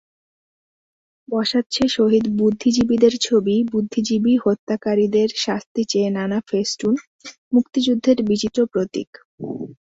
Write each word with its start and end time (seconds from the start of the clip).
বসাচ্ছে 1.27 1.83
শহীদ 1.87 2.25
বুদ্ধিজীবীদের 2.37 3.13
ছবি, 3.21 3.55
বুদ্ধিজীবী-হত্যাকারীদের 3.71 5.29
শাস্তি 5.37 5.81
চেয়ে 5.83 6.09
নানা 6.09 6.39
ফেস্টুন, 6.49 6.95
মুক্তিযুদ্ধের 7.53 8.17
বিচিত্র 8.27 8.59
প্রতীক। 8.65 9.09